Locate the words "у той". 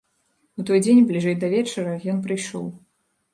0.61-0.79